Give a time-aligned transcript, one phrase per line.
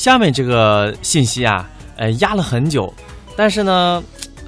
[0.00, 2.90] 下面这个信息啊，呃，压了很久，
[3.36, 4.02] 但是呢，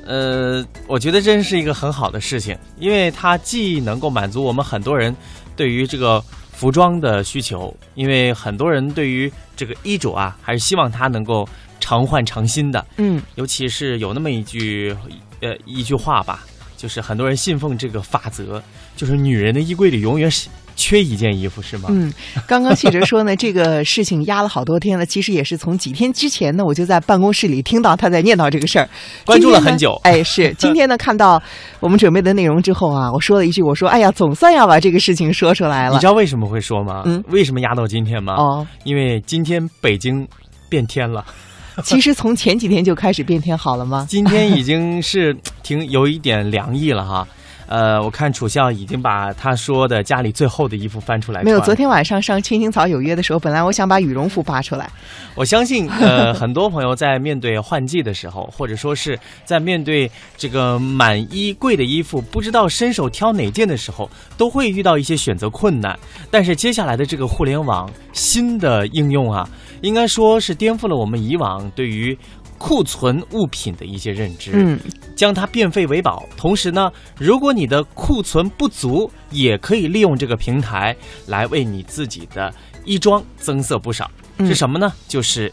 [0.06, 5.14] 呃，我觉得真是一个很好的事情，因为它既能够满足我们很多人
[5.54, 11.46] 对于这个服装的需求，因为很多人对于这个衣着啊，还是希望它能够
[11.80, 12.82] 常换常新的。
[12.96, 14.96] 嗯，尤其是有那么一句，
[15.42, 16.46] 呃，一句话吧，
[16.78, 18.62] 就是很多人信奉这个法则，
[18.96, 21.88] 就是女人的衣柜里永远是缺一件衣服，是吗？
[21.90, 22.12] 嗯，
[22.46, 28.88] 刚刚记者说呢，这个事情压了好多天了，其实也是从几天之前呢，我就在办公室里听到他在念叨这个事儿，
[29.24, 31.42] 关注了很久哎，是 今天呢，看到
[31.80, 36.06] 我们准备的内容之后啊，我说了一句，我说，哎呀，总算要把这个事情说出来了你知。
[36.06, 37.02] 道为什么会说吗？
[37.04, 38.34] 嗯为什么压到今天吗？
[38.34, 40.26] 哦，因为今天北京
[40.68, 41.24] 变天了，
[41.84, 44.06] 其实从前几天就开始变天好了吗？
[44.08, 47.26] 今天已经是挺有一点凉意了哈。
[47.72, 51.42] 呃，我看楚笑已经把他说的家里最厚的衣服翻出来。
[51.42, 54.90] 没有，昨天晚上上青青草有约的时候，本来我想把羽绒服扒出来，
[55.34, 65.98] 我相信，呃，很多朋友在面对换季的时候，或者说是在面对这个满衣柜的衣服，不知道伸手挑哪件的时候，都会遇到一些选择困难。
[66.30, 69.48] 但是接下来的这个互联网新的应用啊，
[69.80, 72.14] 应该说是颠覆了我们以往对于
[72.62, 74.52] 库存物品的一些认知。
[74.54, 74.78] 嗯，
[75.16, 76.24] 将它变废为宝。
[76.36, 76.88] 同时呢，
[77.18, 80.96] 如果你的库存不足，也可以利用这个平台
[81.26, 82.54] 来为你自己的
[82.84, 84.08] 衣装增色不少。
[84.38, 84.92] 嗯是什么呢？
[85.08, 85.52] 就是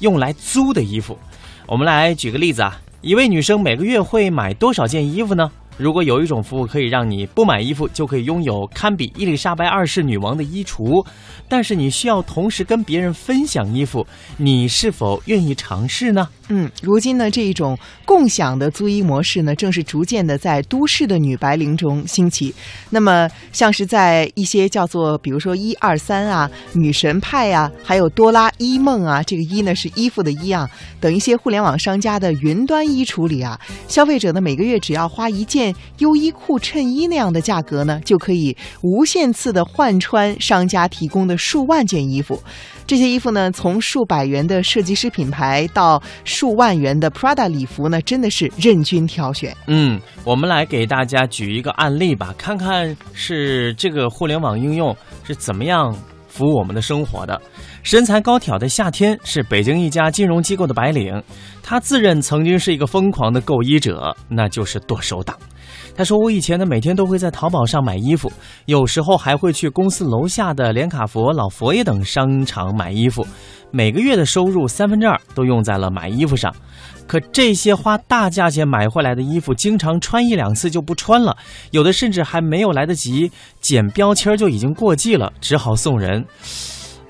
[0.00, 1.18] 用来租的衣服。
[1.66, 5.50] 我们来举个例子啊，一位女生每个月会买多少件衣服呢？
[5.78, 11.06] 如果有一种服务可以让你不买衣服就可以拥有堪比伊丽莎白二世女王的衣橱，
[11.48, 16.28] 但是你需要同时跟别人分享衣服，你是否愿意尝试呢？
[16.52, 22.52] 嗯，如今呢，这一种共享的租衣模式呢，正是逐渐的在都市的女白领中兴起。
[22.90, 42.42] 那么，像是在一些叫做，比如说一二三啊、女神派啊，还有多拉衣梦啊，这个衣呢是衣服的衣啊，等一些互联网商家的云端衣橱里啊，消费者呢每个月只要花一件优衣库衬衣那样的价格呢，就可以无限次的换穿商家提供的数万件衣服。
[42.90, 49.56] 这些衣服呢，从数百元的设计师品牌到数万元的 Prada 礼服呢，真的是任君挑选。
[49.68, 54.92] 嗯，我们来给大家举一个案例吧，看看是这个互联网应用
[55.22, 55.96] 是怎么样
[56.26, 57.40] 服务我们的生活的。
[57.84, 61.22] 身材高挑的夏天是北京一家金融机构的白领，
[61.62, 65.38] 他自认曾经是一个疯狂的购衣者，那就是剁手党。
[65.96, 68.32] 他说：“我以前呢，每天都会在淘宝上买衣服，
[68.66, 73.26] 有时候还会去公司楼下的连卡佛、老佛爷等商场买衣服。
[73.70, 76.54] 每个月的收入三分之二都用在了买衣服上。
[77.06, 81.36] 可这些花大价钱买回来的衣服，经常穿一两次就不穿了，
[81.70, 83.30] 有的甚至还没有来得及
[83.60, 86.24] 剪标签就已经过季了，只好送人。”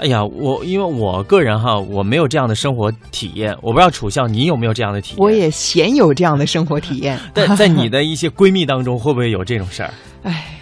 [0.01, 5.19] 哎呀，我因为我个人哈，我没有这样的生活体验，我不知道楚笑你有没有这样的体验？
[5.19, 7.21] 我也鲜有这样的生活体验。
[7.35, 9.93] 但在你的一些 闺蜜当中，会不会有这种事儿？
[10.23, 10.60] 唉，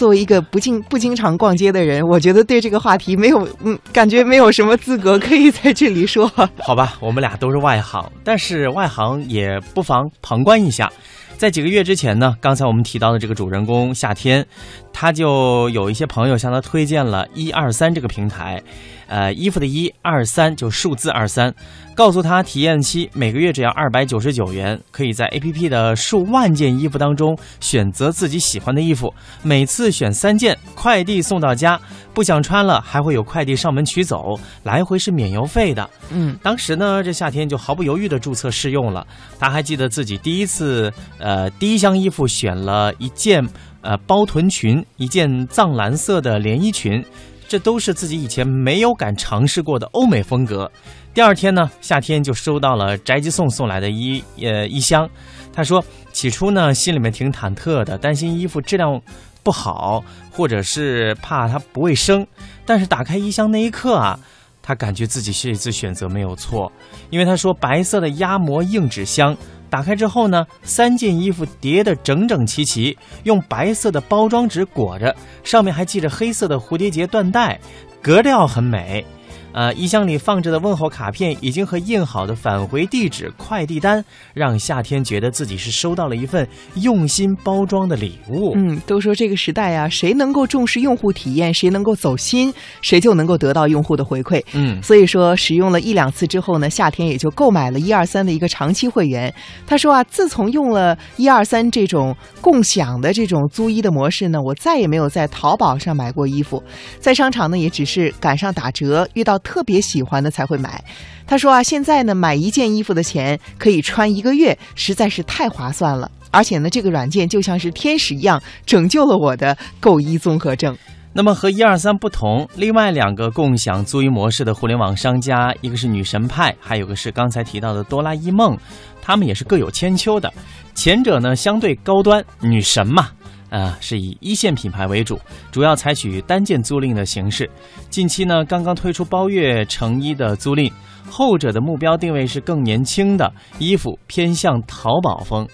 [0.00, 6.26] 作为一个不经不经常逛街的人，我觉得对这个话题没有嗯，感觉没有什么资格可以在这里说。
[6.64, 10.90] 好吧，我们俩都是外行，但是外行也不妨旁观一下。
[11.36, 14.46] 在几个月之前呢，刚才我们提到的这个主人公夏天，
[14.90, 18.62] 他就有一些朋友向他推荐了一二三这个平台，
[19.10, 21.52] 呃，衣服的一二三就数字二三，
[21.96, 29.12] 告诉他体验期每个月只要二百九十九元，可以在 APP 的数万件衣服当中选择自己喜欢的衣服，
[29.42, 31.80] 每次选三件，快递送到家，
[32.14, 35.90] 不想穿了还会有快递上门取走，来回是免邮费的。
[36.12, 39.04] 嗯，当时呢，这夏天就毫不犹豫的注册试用了。
[39.40, 43.44] 他还记得自己第一次，呃，第一箱衣服选了一件
[43.80, 47.04] 呃包臀裙，一件藏蓝色的连衣裙，
[47.50, 50.70] 这都是自己以前没有敢尝试过的欧美风格。
[51.12, 55.10] 第二天呢，夏天就收到了宅急送送来的一呃一箱。
[55.52, 59.02] 他说，起初呢，心里面挺忐忑的，担心衣服质量
[59.42, 60.00] 不好，
[60.30, 62.24] 或者是怕它不卫生。
[62.64, 64.16] 但是打开衣箱那一刻啊。
[64.62, 66.70] 他感觉自己这一次选择没有错，
[67.08, 69.34] 因为他说白色的压模硬纸箱
[69.70, 75.14] 打开之后呢，三件衣服叠得整整齐齐，用白色的包装纸裹着，
[75.44, 77.58] 上面还系着黑色的蝴蝶结缎带，
[78.02, 79.06] 格调很美。
[79.52, 88.52] 呃，衣箱里放着的问候卡片已经和印好的返回地址、快递单，让夏天觉得自己是收到了一份用心包装的礼物。
[88.54, 94.40] 嗯，都说这个时代啊，谁能够重视用户体验，谁能够走心，谁就能够得到用户的回馈。
[94.52, 99.32] 嗯，所以说，使用了一两次之后呢，夏天也就购买了一二三的一个长期会员。
[99.66, 106.62] 他说啊，自从用了一二三这种共享的这种租衣的模式呢，我再也没有在淘宝上买过衣服，
[107.00, 110.82] 在商场呢也只是赶上打折，遇到特别喜欢的才会买。
[111.26, 116.10] 他说啊，现在呢买一件衣服的钱可以穿一个月，实在是太划算了。
[116.30, 120.76] 而且呢，这个软件就像是天使一样，拯救了我的购衣综合症。
[121.12, 128.56] 那么和一二三不同，另外两个共享租衣模式的互联网商家，一个是女神派，还有个是刚才提到的哆啦 A 梦，
[129.02, 130.32] 他们也是各有千秋的。
[130.72, 133.08] 前者呢相对高端，女神嘛，
[133.50, 135.20] 啊是以一线品牌为主，
[135.50, 137.50] 主要采取单件租赁的形式。
[137.90, 140.72] 近期呢刚刚推出包月成衣的租赁，
[141.10, 145.46] 后者的目标定位是更年轻的衣服，偏向淘宝风。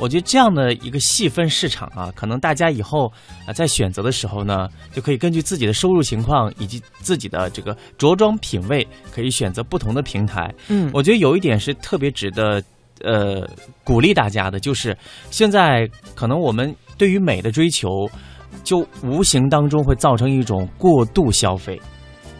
[0.00, 3.12] 我觉得这样的一个细分市场啊，可能大家以后
[3.44, 10.54] 啊在选择的时候呢，就可以根据自己的收入情况以及自己的这个着装品味，可以选择不同的平台。
[10.68, 12.62] 嗯我觉得有一点是特别值得
[13.04, 13.48] 呃
[13.84, 14.96] 鼓励大家的，就是
[15.30, 18.08] 现在可能我们对于美的追求，
[18.64, 21.80] 就无形当中会造成一种过度消费。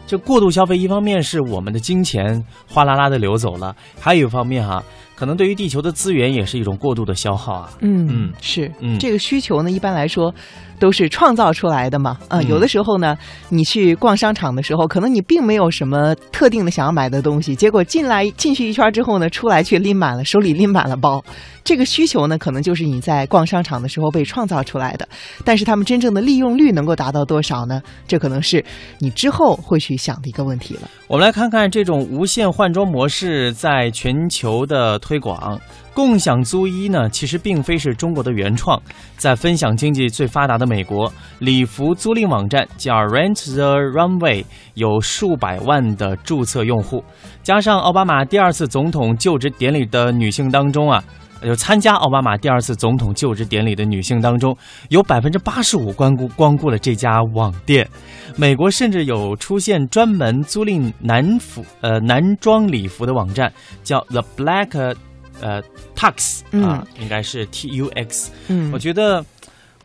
[0.06, 4.82] 这过度消费，一方面是我们的金钱哗啦啦的流走了，还有一方面哈、
[5.14, 7.70] 可能对于地球的资源也是一种过度的消耗啊。
[7.80, 10.34] 嗯嗯是，嗯这个需求呢，一般来说
[10.78, 12.16] 都是创造出来的嘛。
[12.28, 13.16] 呃，嗯有的时候呢，
[13.48, 21.22] 你去逛商场的时候，可能你并没有什么特定的想要买的东西，结果进来进去一圈之后呢，出来却拎满了，手里拎满了包。
[21.64, 25.06] 这个需求呢，可能就是你在逛商场的时候被创造出来的，
[25.44, 27.82] 但是他们真正的利用率能够达到多少呢？
[28.06, 28.64] 这可能是
[28.98, 30.88] 你之后会去想的一个问题了。
[31.08, 35.60] 我们来看看这种无限换装模式在全球的推广。
[35.98, 38.80] 共享租衣呢，其实并非是中国的原创，
[39.16, 47.02] 在分享经济最发达的美国，礼服租赁网站叫 Rent the Runway，有数百万的注册用户，
[47.42, 51.02] 加上奥巴马第二次总统就职典礼的女性当中啊。
[51.40, 54.56] 就参加奥巴马第二次总统就职典礼的女性当中，
[54.88, 57.88] 有百分之八十五光顾光顾了这家网店。
[58.36, 63.52] 美国甚至有出现专门租赁男服呃男装礼服的网站，
[63.84, 64.96] 叫 The Black
[65.40, 65.62] 呃
[65.94, 68.30] Tux 啊，应该是 T U X。
[68.48, 69.24] 嗯我觉得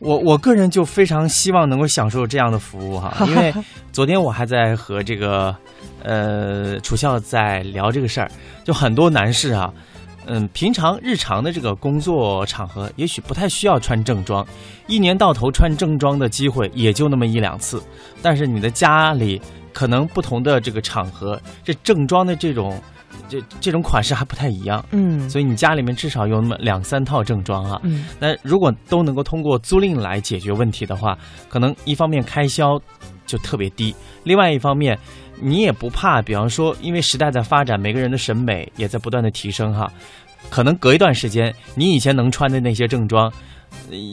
[0.00, 3.54] 我我个人就非常希望能够享受这样的服务哈， 因为
[3.92, 5.54] 昨天我还在和这个
[6.02, 8.30] 呃楚笑在聊这个事儿，
[8.64, 9.72] 就很多男士啊。
[10.26, 14.42] 嗯，平常日常的这个工作场合，也许不太需要穿正装，
[14.86, 17.82] 一年到头穿正装的机会也就那么一两次。
[18.22, 19.38] 但是你的家里
[19.70, 22.80] 可能不同的这个场合，这正装的这种
[23.28, 25.28] 这这种款式还不太一样，嗯。
[25.28, 27.80] 所以你家里面至少有那么两三套正装啊。
[27.84, 28.06] 嗯。
[28.18, 31.18] 那如果都能够通过租赁来解决问题的话，
[31.48, 32.80] 可能一方面开销
[33.26, 34.98] 就特别低，另外一方面
[35.40, 39.90] 你也不怕，比方说因为时代在发展，每个人的审美也在不断的提升哈，
[40.50, 43.32] 可能隔一段时间，你以前能穿的那些正装，呃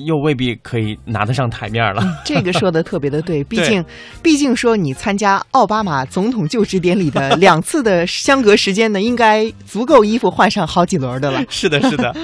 [0.06, 2.04] 又未必可以拿得上台面了。
[2.26, 3.84] 这个说的特别的对， 毕竟，
[4.22, 11.44] 毕竟说你参加奥巴马总统就职典礼的 两次的相隔时间呢，应该足够衣服换上好几轮的了。
[11.50, 12.16] 是的，是的。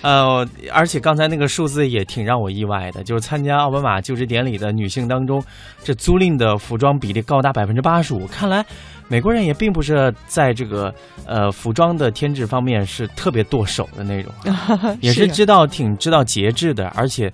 [0.00, 5.42] 呃，而且刚才那个数字也挺让我意外的，就是参加奥巴马就职典礼的女性当中，
[5.82, 8.24] 这租赁的服装比例高达百分之八十五。
[8.28, 8.64] 看来
[9.08, 10.94] 美国人也并不是在这个
[11.26, 14.32] 呃服装的添置方面是特别剁手的那种，
[15.00, 17.32] 也是是知道挺知道节制的，而且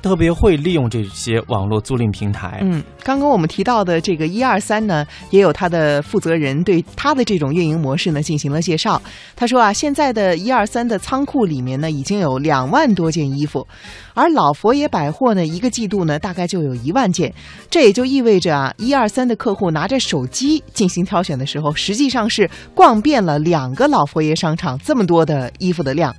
[0.00, 2.58] 特别会利用这些网络租赁平台。
[2.62, 9.00] 嗯，刚刚我们提到的这个一二三呢，也有他的负责人对他的这种运营模式呢进行了介绍。
[9.34, 13.66] 他说啊，现在的一二三的仓库里面呢，已经有两万多件衣服，
[14.14, 17.32] 而老佛爷百货呢，一个季度呢大概就有一万件。
[17.68, 26.14] 这也就意味着啊，一二三的客户拿着手机进行挑选的时候，实际上是逛遍了两个老佛爷商场这么多的衣服的量。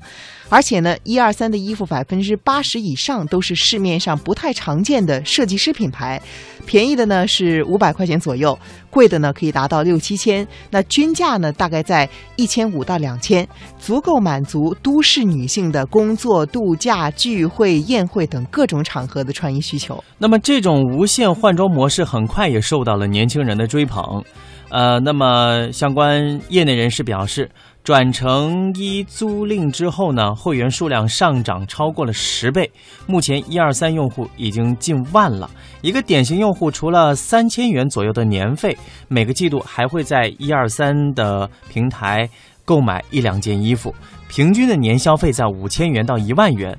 [0.50, 6.20] 而且呢，一二三的衣服百分之八十以上都是市面上不太常见的设计师品牌，
[6.66, 8.58] 便宜的呢是五百块钱左右，
[8.90, 20.04] 贵的呢可以达到六七千，那均价呢大概在一千五到两千，足够满足都市女性的工作、度假、聚会、宴会等各种场合的穿衣需求。
[20.18, 24.24] 那么这种无限换装模式很快也受到了年轻人的追捧。
[24.72, 27.50] 呃，那么相关业内人士表示，
[27.84, 32.70] 转成一租赁之后呢，会员数量上涨超过了十倍，
[33.08, 35.50] 目前一二三用户已经近万了。
[35.82, 42.30] 一个典型用户除了三千元左右的年费，每个季度还会在一二三的平台
[42.64, 43.96] 购买一两件衣服，
[44.28, 46.78] 平均的年消费在五千元到一万元。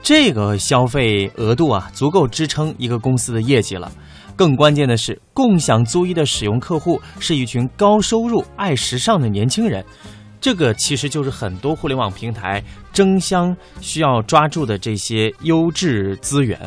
[0.00, 3.90] 这个消费额度啊，足够支撑一个公司的业绩了。
[4.36, 9.84] 更关键的是，共享租衣的使用客户是一群高收入、爱时尚的年轻人。
[10.42, 16.58] 这个其实就是很多互联网平台争相需要抓住的这些优质资源。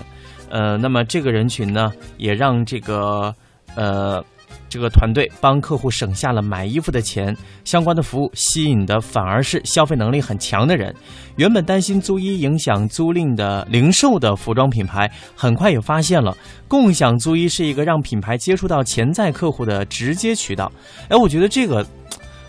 [0.50, 3.36] 呃，那么这个人群呢，也让这个
[3.75, 4.24] 呃
[4.70, 10.96] 这个团队帮客户省下了买衣服的钱，相关的服务吸引的反而是消费能力很强的人。
[11.36, 16.36] 原本担心租衣影响租赁的零售的服装品牌，很快也发现了
[16.67, 20.72] 共享租衣是一个让品牌接触到潜在客户的直接渠道。
[21.10, 21.86] 哎，我觉得这个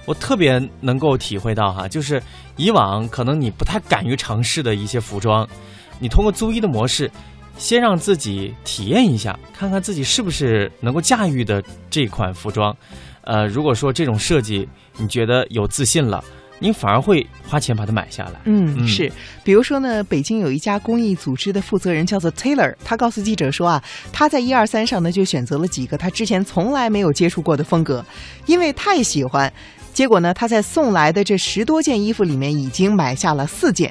[0.06, 2.22] 我特别能够体会到哈，就是
[2.56, 5.46] 以往可能你不太敢于尝试的一些服装，
[5.98, 7.10] 你通过租衣的模式。
[7.58, 12.76] 先让自己体验一下，看看自己是不是能够驾驭的这款服装。
[13.22, 16.22] 呃，如果说这种设计你觉得有自信了，
[16.58, 18.42] 你反而会花钱把它买下来。
[18.44, 19.10] 嗯，是。
[19.42, 23.82] 比如说呢，北京有一家公益组织的负责人叫做 Taylor，他告诉记者说啊，
[24.12, 28.04] 他在一二三上呢就选择了几个他之前从来没有接触过的风格，
[28.44, 29.50] 因为太喜欢。
[29.96, 33.90] 结果呢，他在送来的这十多件衣服里面已经买下了四件。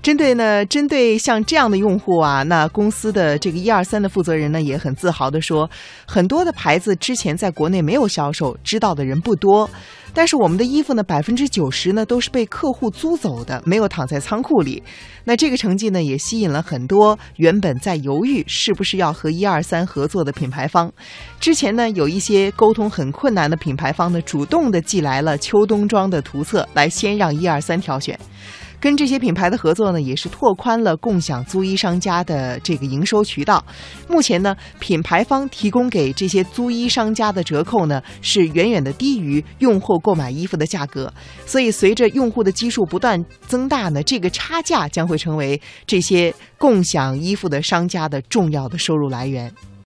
[0.00, 5.68] 针对呢，针对像这样的用户啊，那公司的这个一二三的负责人呢，也很自豪的说，
[6.06, 9.68] 很多的牌子之前在国内没有销售，知道的人不多。
[10.14, 14.82] 但是我们的衣服呢，百分之九十呢都是被客户租走的，没有躺在仓库里。
[15.24, 20.92] 那这个成绩呢，也吸引了很多原本在犹豫是不是要和一二三合作的品牌方。
[21.40, 28.18] 之前呢，有一些沟通很困难的品牌方呢，主动的寄来了秋冬装的图册，来先让一二三挑选。
[28.80, 33.64] 跟这些品牌的合作呢，也是拓宽了共享租衣商家的这个营收渠道。
[34.08, 41.10] 目前呢，品牌方提供给这些租衣商家的折扣呢，是远远的低于用户购买衣服的价格。
[41.46, 49.50] 所以，随着用户的基数不断增大呢，这个差价将会成为这些共享衣服的商家的重要的收入来源。